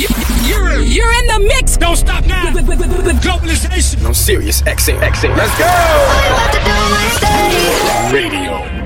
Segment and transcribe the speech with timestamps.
[0.00, 1.76] You're you're in the mix.
[1.76, 2.54] Don't stop now.
[2.54, 4.02] With, with, with, with, with globalization.
[4.02, 4.98] No Sirius XM.
[5.02, 5.30] Exit.
[5.32, 5.66] Let's go.
[8.10, 8.80] Radio.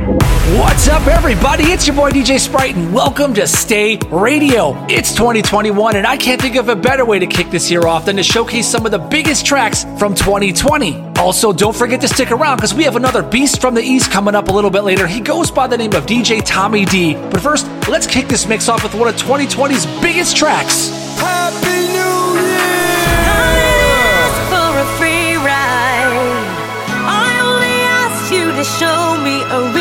[0.59, 1.65] What's up, everybody?
[1.67, 4.77] It's your boy DJ Sprite, and welcome to Stay Radio.
[4.89, 8.07] It's 2021, and I can't think of a better way to kick this year off
[8.07, 11.01] than to showcase some of the biggest tracks from 2020.
[11.19, 14.35] Also, don't forget to stick around because we have another beast from the East coming
[14.35, 15.07] up a little bit later.
[15.07, 17.15] He goes by the name of DJ Tommy D.
[17.15, 21.04] But first, let's kick this mix off with one of 2020's biggest tracks
[28.65, 29.74] show me a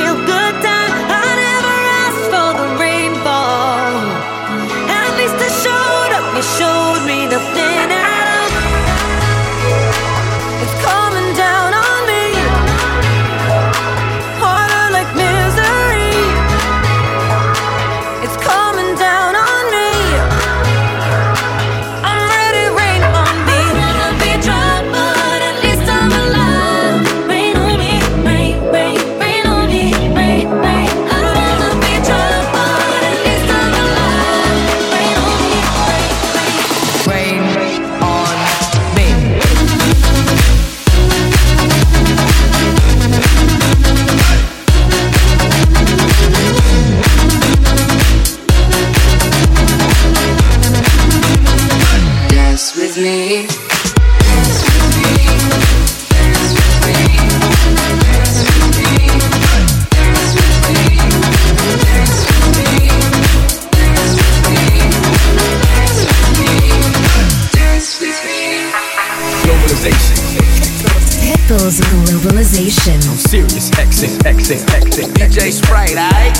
[73.33, 75.05] Sirius XM, exit, exit.
[75.15, 76.37] DJ Sprite, alright?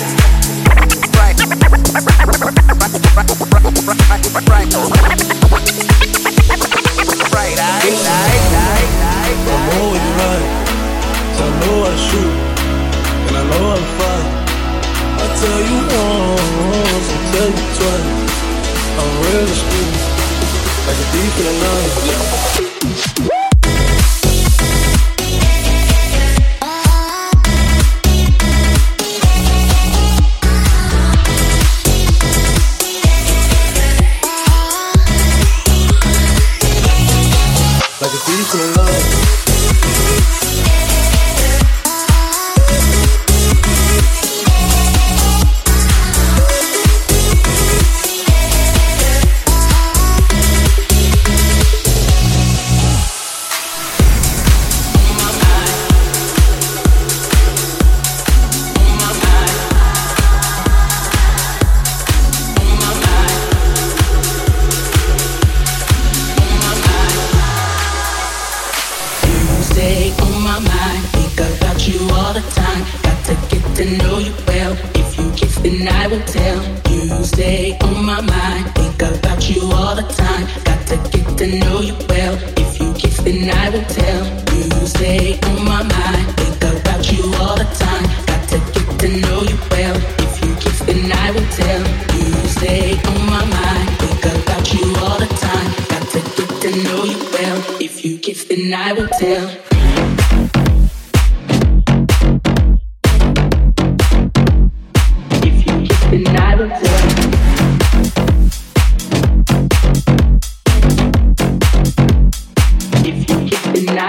[1.08, 3.03] Sprite.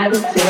[0.05, 0.44] I would say.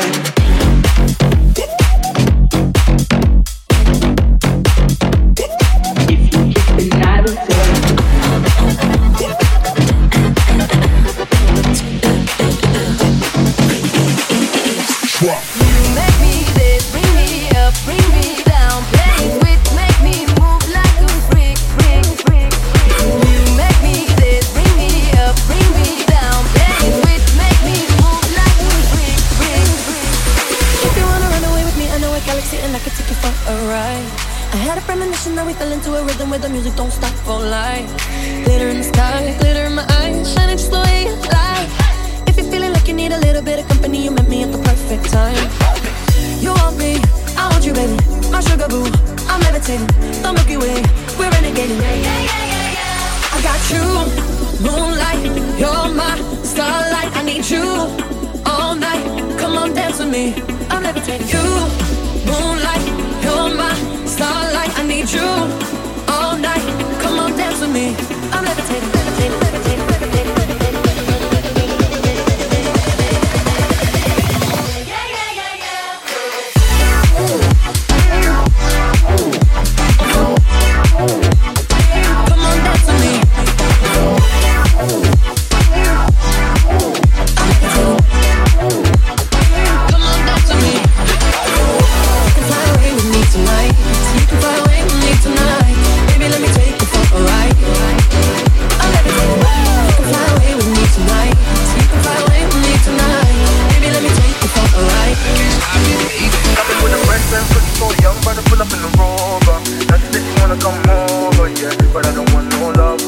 [108.55, 109.57] pull up in the rover.
[109.91, 111.75] Now she said she wanna come over, yeah.
[111.91, 113.01] But I don't want no love.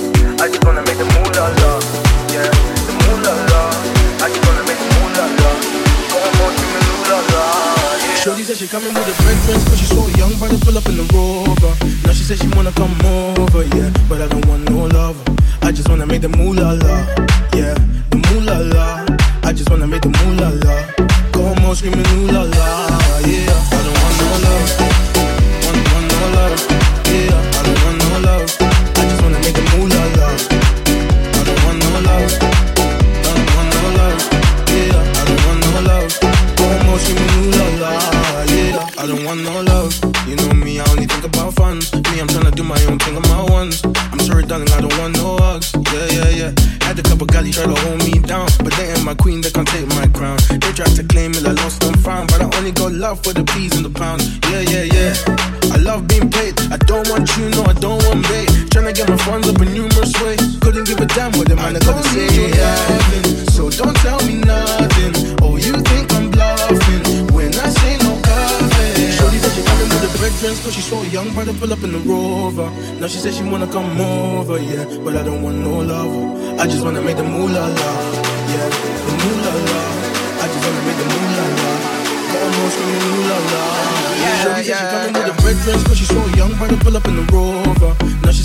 [0.43, 1.83] I just wanna make the moolah love,
[2.35, 2.51] yeah.
[2.87, 3.75] The moolah love.
[4.19, 5.61] I just wanna make the moolah love.
[6.11, 7.21] Come on, give me moolah.
[7.31, 8.23] Yeah.
[8.23, 10.87] Shorty said she coming with a breakfast, but she so young, but I pull up
[10.87, 11.73] in the rover.
[12.03, 13.26] Now she said she wanna come over.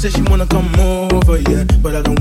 [0.02, 2.20] said she wanna come over, yeah, but I don't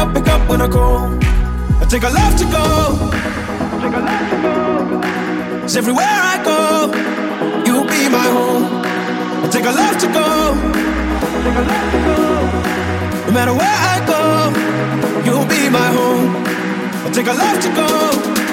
[0.00, 1.12] up, pick up when I call.
[1.82, 2.66] I take a left to go.
[3.82, 4.54] Take a left to go.
[5.62, 6.60] Cause everywhere I go,
[7.66, 8.64] you'll be my home.
[9.44, 10.28] I take a left to go.
[11.44, 12.16] Take a left to go.
[13.26, 14.22] No matter where I go,
[15.26, 16.28] you'll be my home.
[17.06, 18.49] I take a left to go.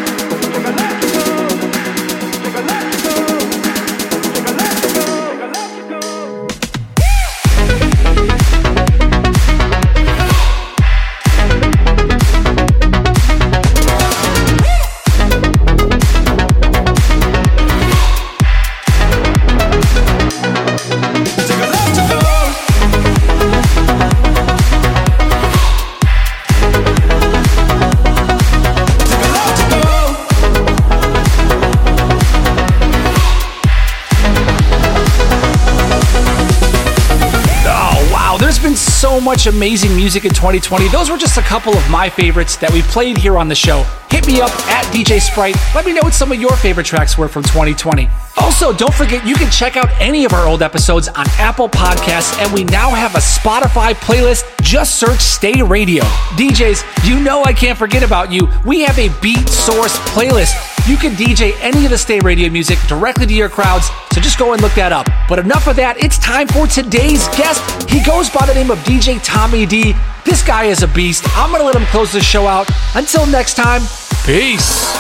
[39.48, 40.90] Amazing music in 2020.
[40.90, 43.84] Those were just a couple of my favorites that we played here on the show.
[44.10, 45.56] Hit me up at DJ Sprite.
[45.74, 48.10] Let me know what some of your favorite tracks were from 2020.
[48.38, 52.38] Also, don't forget you can check out any of our old episodes on Apple Podcasts,
[52.42, 54.44] and we now have a Spotify playlist.
[54.62, 56.04] Just search Stay Radio.
[56.36, 58.50] DJs, you know I can't forget about you.
[58.66, 60.67] We have a Beatsource playlist.
[60.88, 64.40] You can DJ any of the Stay Radio music directly to your crowds, so just
[64.40, 65.06] go and look that up.
[65.28, 67.60] But enough of that, it's time for today's guest.
[67.92, 69.94] He goes by the name of DJ Tommy D.
[70.24, 71.26] This guy is a beast.
[71.36, 72.70] I'm gonna let him close the show out.
[72.96, 73.82] Until next time,
[74.24, 74.96] peace.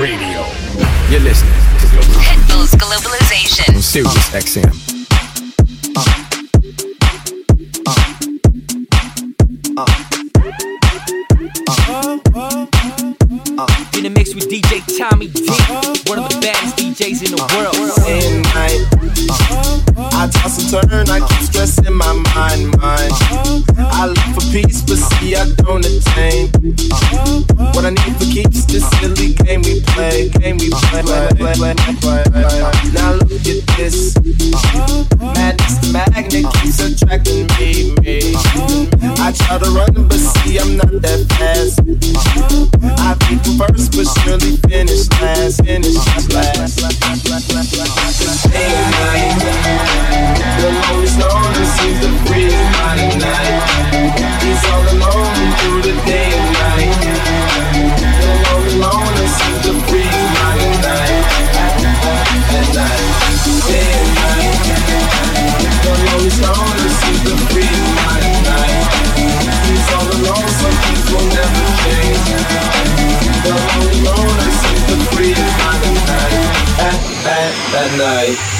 [0.00, 0.42] Radio.
[1.08, 1.86] You're listening to
[2.18, 3.76] Pitbull's Globalization.
[3.76, 5.00] on Sirius XM.
[14.00, 15.92] In the mix with DJ Tommy D, uh-huh.
[16.08, 17.68] one of the baddest DJs in the uh-huh.
[17.68, 17.76] world.
[18.08, 18.80] And night,
[19.28, 20.16] uh-huh.
[20.16, 23.12] I toss and turn, I keep stressing my mind, mind.
[23.76, 26.48] I look for peace, but see I don't attain.
[27.76, 31.04] What I need for keeps this silly game we play, game we play.
[31.04, 32.24] play, play, play.
[32.96, 34.16] Now look at this,
[35.20, 37.99] madness, the magnet keeps attracting me.
[39.32, 41.78] Try to run, but see I'm not that fast.
[41.80, 45.94] Uh, I think first, but surely finish last, finish
[46.34, 47.99] last.
[78.20, 78.59] Bye.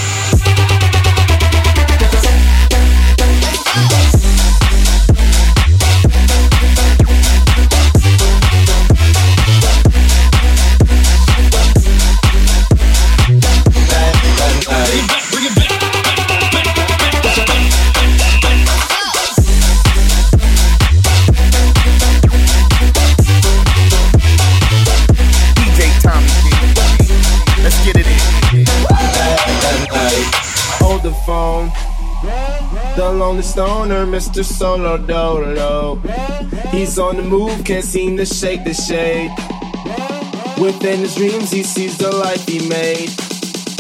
[33.40, 34.44] The stoner, Mr.
[34.44, 35.96] Solo Dolo.
[36.72, 39.30] He's on the move, can't seem to shake the shade.
[40.60, 43.08] Within his dreams, he sees the life he made.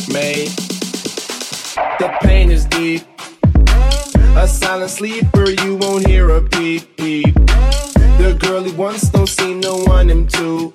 [0.08, 0.48] Made.
[1.98, 3.02] The pain is deep.
[4.34, 7.34] A silent sleeper, you won't hear a peep peep.
[8.16, 10.72] The girl he wants don't seem to want him to.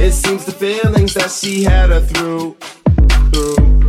[0.00, 2.56] It seems the feelings that she had her through.
[3.34, 3.79] through.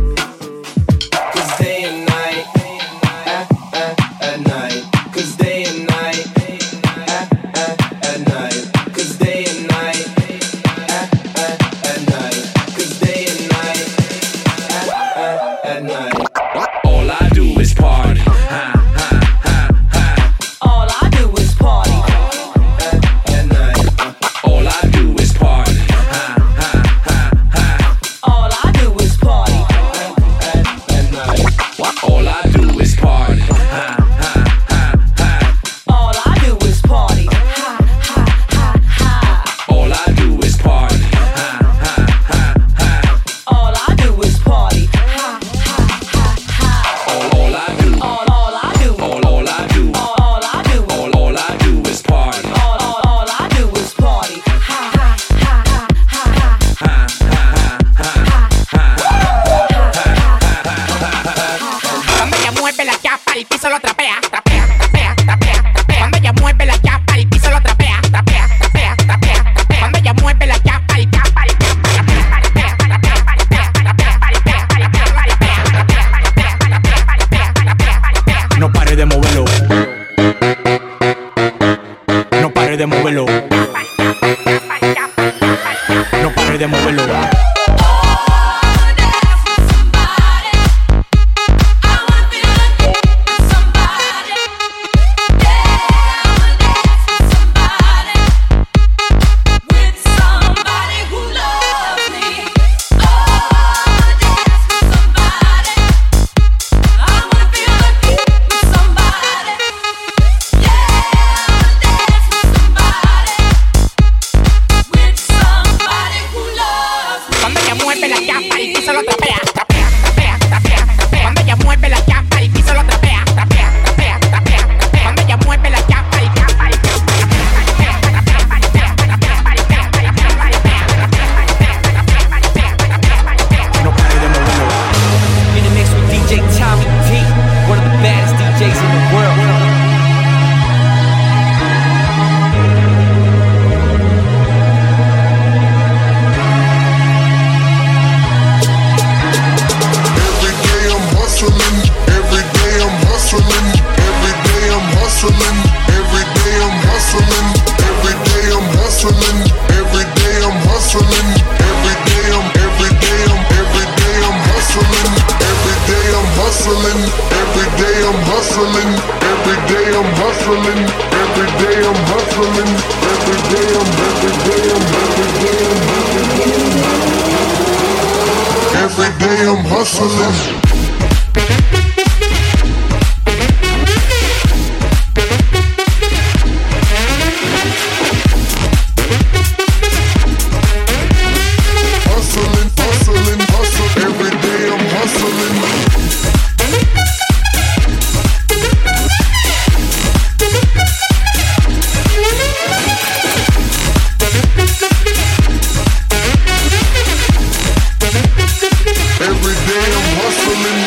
[209.42, 210.78] Every day I'm hustling.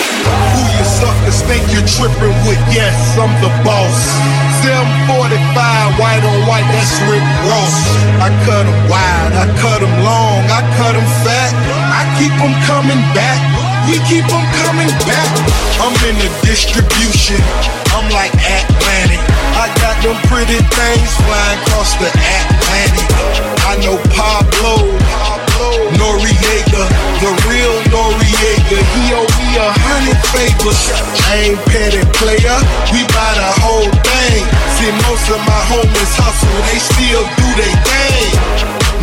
[0.56, 2.56] Who you suckers think you're tripping with?
[2.72, 4.00] Yes, I'm the boss.
[4.64, 7.76] 745, white on white, that's Rick Ross.
[8.24, 11.52] I cut 'em wide, I cut 'em long, I cut 'em fat.
[12.00, 13.44] I keep 'em coming back.
[13.92, 15.30] We keep 'em coming back.
[15.84, 17.44] I'm in the distribution.
[17.92, 19.20] I'm like Atlantic.
[19.60, 23.10] I got them pretty things flying across the Atlantic.
[23.68, 24.96] I know Pablo,
[26.00, 26.84] Noriega,
[27.20, 28.80] the real Noriega.
[28.96, 30.82] He owe me a hundred favors.
[31.28, 32.58] I ain't petty player.
[32.92, 34.42] We buy the whole thing.
[34.80, 36.60] See, most of my homies hustle.
[36.72, 38.32] They still do their thing.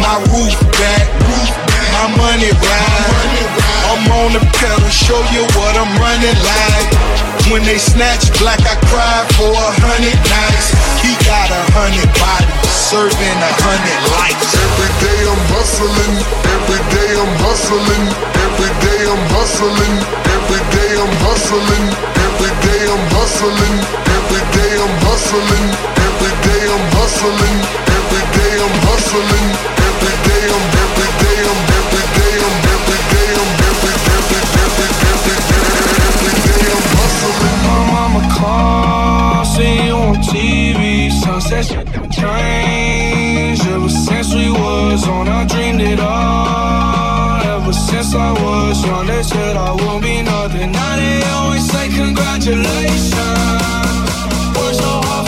[0.01, 1.89] My roof back, roof back.
[1.93, 3.53] My money ride.
[3.93, 7.32] I'm on the pedal, show you what I'm running like.
[7.51, 10.69] When they snatch black, I cry for a hundred nights.
[11.03, 14.53] He got a hundred bodies, serving a hundred lives.
[14.55, 16.15] Every day I'm hustling.
[16.47, 18.05] Every day I'm hustling.
[18.47, 19.95] Every day I'm hustling.
[20.23, 21.87] Every day I'm hustling.
[22.23, 23.77] Every day I'm hustling.
[24.07, 25.67] Every day I'm hustling.
[25.99, 27.59] Every day I'm hustling.
[27.91, 29.49] Every day I'm hustling.
[29.83, 31.72] Every day I'm every day I'm
[38.43, 41.11] called, see you on TV.
[41.23, 41.87] Sunset shit
[42.19, 43.65] changed.
[43.75, 47.41] Ever since we was on, I dreamed it all.
[47.55, 50.73] Ever since I was young, they said I won't be nothing.
[50.73, 53.15] Now they always say congratulations.
[54.57, 55.27] Worked so hard,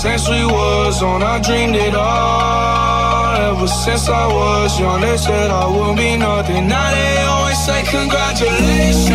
[0.00, 3.36] since we was on, I dreamed it all.
[3.50, 6.68] Ever since I was young, they said I wouldn't be nothing.
[6.68, 9.10] Now they always say congratulations.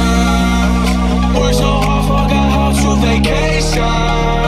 [1.37, 4.44] Worked so hard, forgot how to vacation.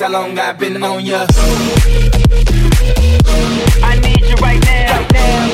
[0.00, 1.26] That's how long I've been on ya.
[3.82, 5.50] I need you right now, right now.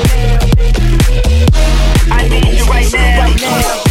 [2.11, 3.87] I need you right now, right now.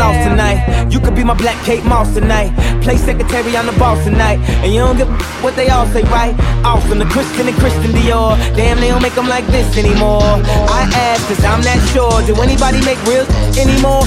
[0.00, 1.26] Again.
[1.26, 2.50] my black Kate Moss tonight.
[2.82, 4.38] Play secretary, I'm the boss tonight.
[4.64, 5.08] And you don't give
[5.42, 6.34] what they all say, right?
[6.64, 8.36] Awesome, the Christian and Christian Dior.
[8.56, 10.22] Damn, they don't make them like this anymore.
[10.22, 12.22] I ask, cause I'm not sure.
[12.26, 14.04] Do anybody make real anymore?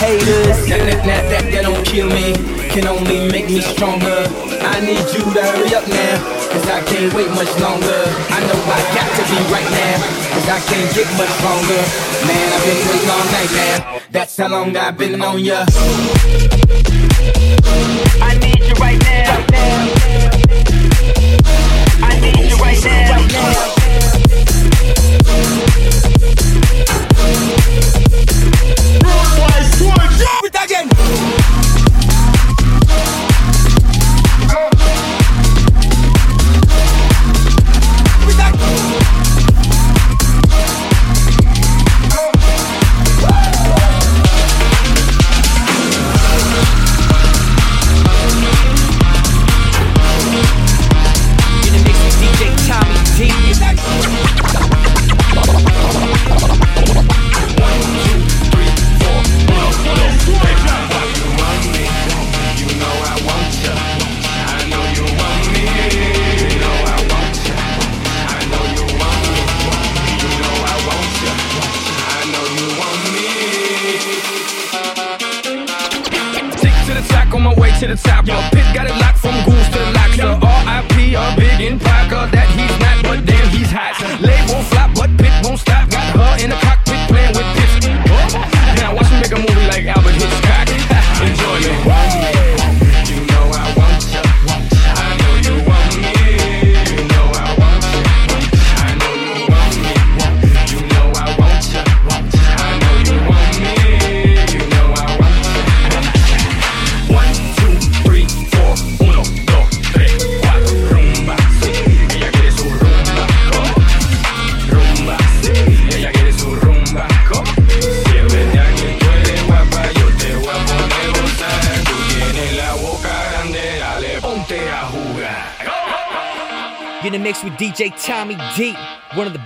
[0.00, 0.64] Haters.
[0.68, 2.32] That, that, that, that, that don't kill me,
[2.72, 4.24] can only make me stronger.
[4.64, 6.14] I need you to hurry up now,
[6.52, 8.00] cause I can't wait much longer.
[8.32, 11.82] I know I got to be right now, cause I can't get much longer.
[12.26, 14.02] Man, I've been waiting all night, man.
[14.10, 15.64] That's how long I've been on ya.
[18.20, 19.46] I need you right now.
[22.02, 23.24] I need you right now.
[30.16, 31.43] Drop it again.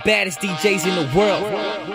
[0.05, 1.88] Baddest DJs in the world.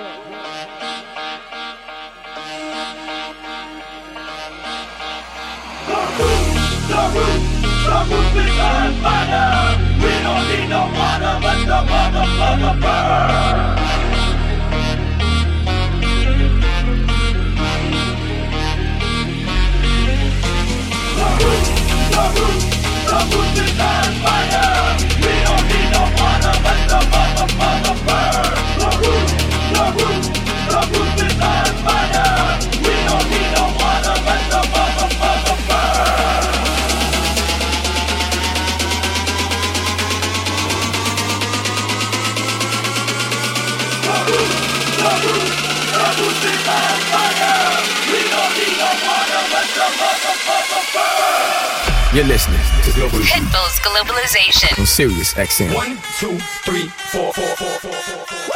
[52.14, 54.78] You're listening to Global Pitbull's Globalization.
[54.78, 55.74] on Sirius XM.
[55.74, 58.54] One, two, three, four, four, four, four, four, four.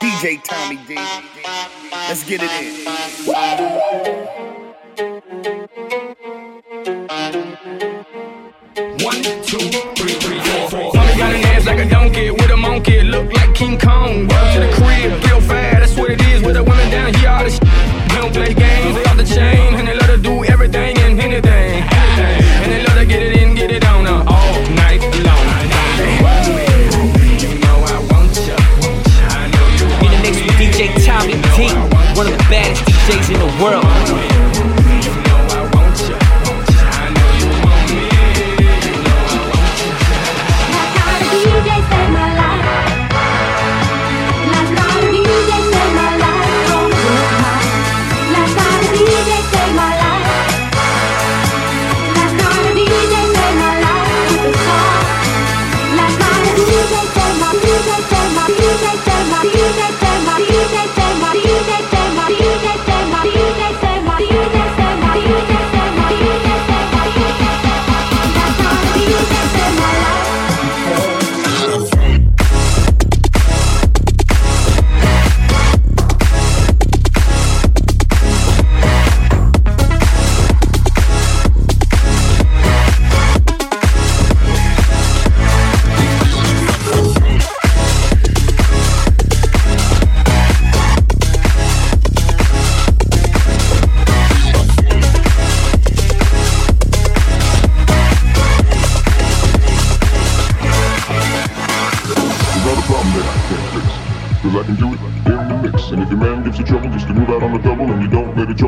[0.00, 0.96] DJ Tommy D.
[1.92, 2.86] Let's get it in.
[9.02, 9.58] One, two,
[9.96, 10.95] three, three, four, four.
[11.16, 14.28] Got an ass like a donkey with a monkey, look like King Kong.
[14.28, 15.80] Welcome to the crib, real fast.
[15.80, 17.30] That's what it is with the women down here.
[17.30, 20.44] All this we don't play games, they off the chain, and they let her do
[20.44, 21.82] everything and anything.
[22.62, 25.46] And they let her get it in, get it on her all night long.
[30.58, 31.72] DJ Tommy D,
[32.16, 33.95] one of the baddest DJs in the world.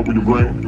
[0.08, 0.67] up your brain.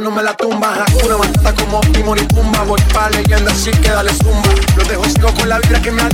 [0.00, 0.84] no me la tumba.
[1.04, 2.62] Una matata como Timon y Pumba.
[2.64, 4.42] Voy pa' leyenda así que dale zumba.
[4.76, 6.13] Los dejo ciego con la vibra que me alumbra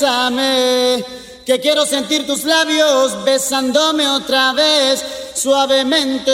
[0.00, 1.04] bésame,
[1.44, 5.04] que quiero sentir tus labios besándome otra vez.
[5.34, 6.32] Suavemente,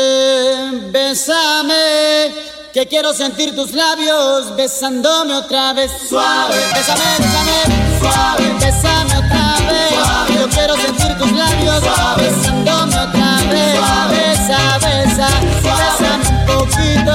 [0.91, 2.33] bésame,
[2.73, 5.91] que quiero sentir tus labios besándome otra vez.
[6.09, 10.39] Suave, bésame, bésame, suave, bésame otra vez.
[10.39, 11.83] Yo quiero sentir tus labios
[12.17, 13.81] besándome otra vez.
[14.11, 15.29] Besa, besa,
[15.63, 17.13] bésame un poquito.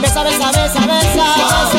[0.00, 1.77] Besa, besa, besa, besa, bésame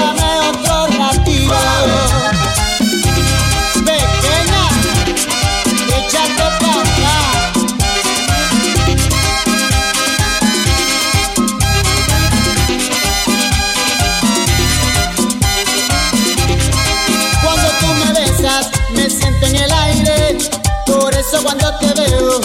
[21.49, 22.41] cuando te veo,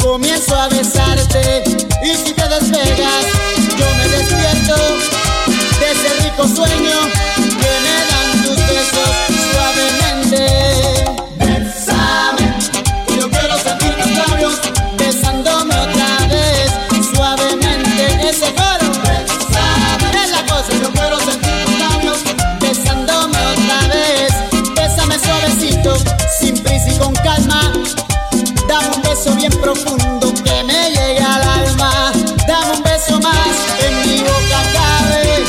[0.00, 1.55] comienzo a besarte.
[29.16, 32.12] Beso bien profundo que me llegue al alma.
[32.46, 35.44] Dame un beso más, en mi boca cabe.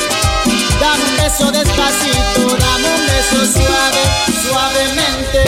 [0.79, 4.03] Dame un beso despacito, dame un beso suave,
[4.43, 5.41] suavemente.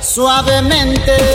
[0.00, 1.27] Suavemente.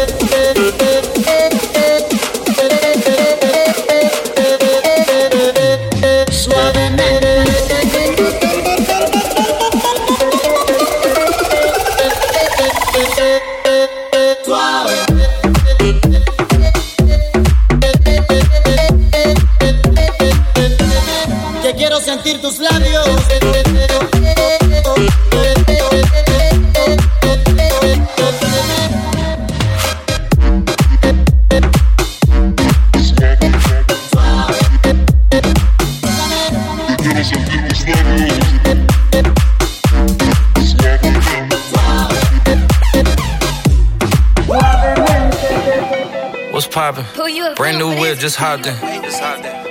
[48.24, 48.74] Just hopped in.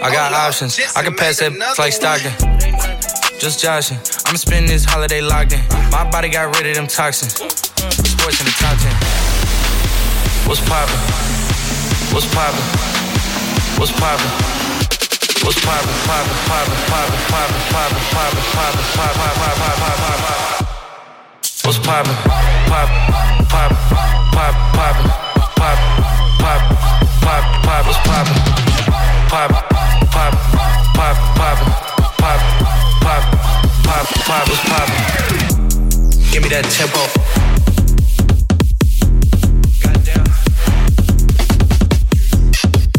[0.04, 0.78] I got options.
[0.94, 2.36] I can pass that like Stockton.
[3.40, 3.96] Just joshing.
[4.28, 5.64] I'm spending this holiday locked in.
[5.88, 7.32] My body got rid of them toxins.
[7.32, 8.92] Sports in the top 10.
[10.44, 11.00] What's poppin'?
[12.12, 12.60] What's poppin'?
[13.80, 14.28] What's poppin'?
[15.40, 15.96] What's poppin'?
[16.04, 20.68] Poppin', poppin', poppin', poppin', poppin', poppin', poppin', poppin', poppin', poppin', poppin', poppin'.
[21.64, 22.20] What's poppin'?
[22.68, 22.88] Pop,
[23.48, 23.72] pop,
[24.36, 25.21] pop, pop,
[27.98, 28.26] pop,
[29.28, 29.52] pop.
[29.52, 30.32] What's poppin'?
[30.32, 30.32] Pop,
[30.94, 31.60] pop, pop,
[32.14, 32.56] poppin',
[33.02, 33.26] pop,
[34.26, 34.92] pop, pop.
[36.72, 37.00] tempo.
[39.82, 40.24] Goddamn.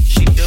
[0.05, 0.45] She do.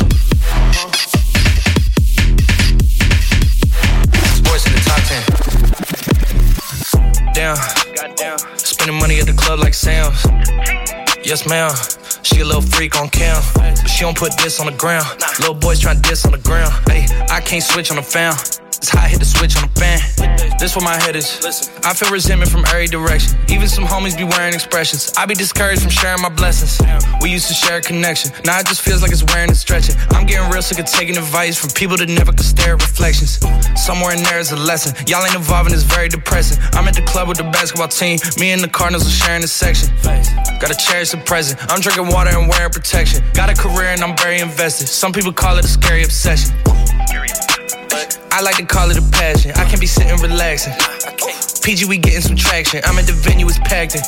[4.37, 5.03] SportsCenter top
[7.25, 7.33] 10.
[7.35, 7.57] Down.
[8.57, 10.25] Spending money at the club like Sam's.
[11.25, 11.71] Yes, ma'am.
[12.37, 15.07] She a little freak on cam, but she don't put this on the ground.
[15.39, 16.71] Little boys tryna diss on the ground.
[16.87, 18.35] Hey, I can't switch on the fan.
[18.87, 19.99] It's hot, hit the switch on the fan.
[20.63, 21.43] This where my head is.
[21.83, 23.35] I feel resentment from every direction.
[23.51, 25.13] Even some homies be wearing expressions.
[25.19, 26.79] I be discouraged from sharing my blessings.
[27.21, 28.31] We used to share a connection.
[28.45, 29.97] Now it just feels like it's wearing and stretching.
[30.11, 33.43] I'm getting real sick of taking advice from people that never could stare at reflections.
[33.75, 34.95] Somewhere in there is a lesson.
[35.09, 36.63] Y'all ain't involving, it's very depressing.
[36.79, 38.21] I'm at the club with the basketball team.
[38.39, 39.91] Me and the Cardinals are sharing the section.
[40.63, 41.59] Gotta cherish the present.
[41.73, 43.25] I'm drinking water and wearing protection.
[43.35, 44.87] Got a career and I'm very invested.
[44.87, 46.55] Some people call it a scary obsession.
[48.33, 49.53] I like to call it a passion.
[49.53, 50.75] I can't be sitting relaxing.
[51.63, 52.81] PG, we getting some traction.
[52.85, 54.03] I'm at the venue, it's packed in.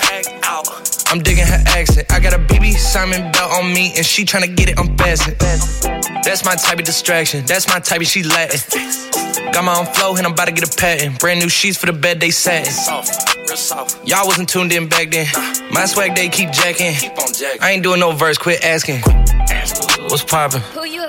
[1.11, 2.13] I'm digging her accent.
[2.13, 5.39] I got a BB Simon belt on me, and she tryna get it unfastened.
[6.23, 7.47] That's my type of distraction.
[7.47, 8.61] That's my type of she Latin.
[9.53, 11.19] Got my own flow, and I'm about to get a patent.
[11.19, 12.73] Brand new sheets for the bed, they satin.
[14.05, 15.27] Y'all wasn't tuned in back then.
[15.73, 16.95] My swag, they keep jacking.
[17.61, 19.01] I ain't doing no verse, quit asking.
[20.11, 20.63] What's poppin'?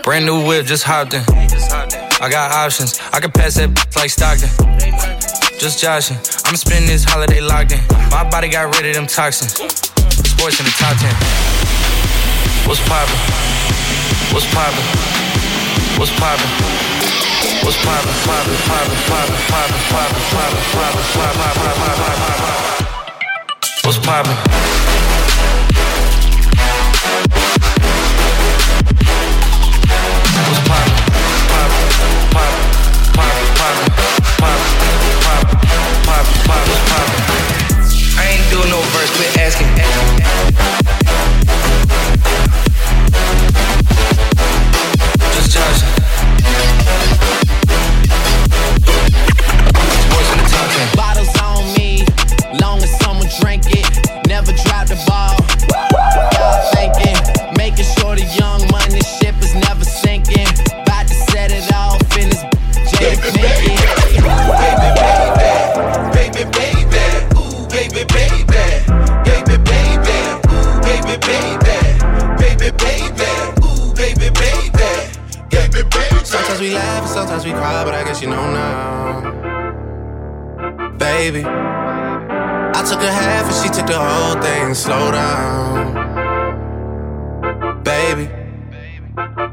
[0.03, 2.09] Brand new whip, just hopped in.
[2.22, 2.99] I got options.
[3.13, 4.51] I can pass that like Stockton.
[5.55, 6.17] Just joshing.
[6.43, 7.80] I'm spending this holiday locked in.
[8.11, 9.55] My body got rid of them toxins.
[9.55, 11.15] SportsCenter top 10.
[12.67, 13.15] What's poppin'?
[14.36, 14.84] What's poppin'?
[15.95, 16.51] What's poppin'?
[17.63, 18.11] What's poppin'?
[18.28, 22.86] Poppin', poppin', poppin', poppin', poppin', poppin', poppin', poppin', poppin', poppin'.
[23.88, 24.78] What's poppin'?
[39.20, 40.18] Quit asking.
[81.30, 84.73] Baby, I took a half and she took the whole thing.
[84.73, 85.93] Slow down.
[87.84, 88.27] Baby,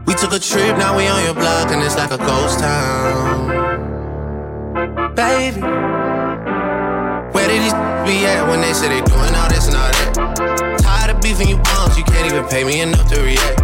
[0.06, 3.52] we took a trip, now we on your block and it's like a ghost town.
[5.14, 5.60] Baby,
[7.36, 7.76] where did these
[8.08, 10.78] be at when they say they doing all this and all that?
[10.80, 13.60] Tired of beefing you bums, you can't even pay me enough to react.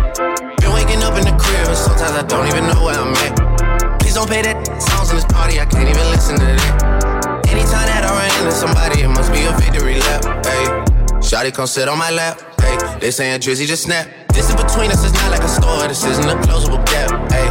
[0.61, 4.01] Been waking up in the crib and sometimes I don't even know where I'm at.
[4.01, 7.12] Please don't pay that songs in this party, I can't even listen to that.
[8.03, 10.27] That I run into somebody, it must be a victory lap.
[10.43, 10.67] Hey,
[11.23, 12.43] Shotty come sit on my lap.
[12.59, 14.11] Hey, they saying Drizzy just snap.
[14.35, 17.15] This in between us is not like a store, this isn't a closable gap.
[17.31, 17.47] Hey,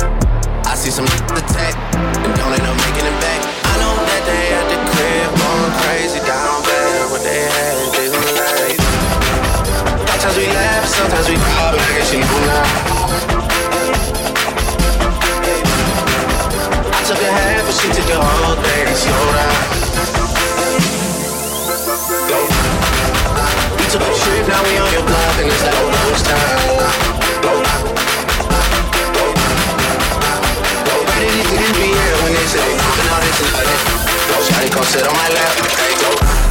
[0.68, 3.40] I see some attack and don't end up making it back.
[3.64, 7.16] I know that they at the crib going crazy down bad.
[7.16, 8.76] What they had, they gon' like.
[10.20, 12.68] Sometimes we laugh, sometimes we cry, but I guess you know now.
[17.08, 18.96] Took a half and she took the whole thing.
[19.00, 19.81] Slow down.
[24.48, 26.62] now we on your block and it's that old house time.
[32.22, 32.62] When they say,
[34.70, 35.56] come sit on my lap,
[36.02, 36.51] go.